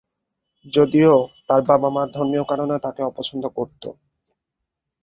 [0.73, 1.13] যদিও
[1.47, 3.83] তার বাবা-মা ধর্মীয় কারণে তাকে অপছন্দ করত।